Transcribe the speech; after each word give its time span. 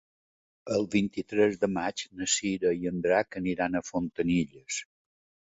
El 0.77 0.85
vint-i-tres 0.95 1.59
de 1.63 1.69
maig 1.73 2.05
na 2.21 2.29
Cira 2.37 2.73
i 2.79 2.91
en 2.93 3.05
Drac 3.05 3.39
aniran 3.43 3.79
a 3.79 3.85
Fontanilles. 3.93 4.81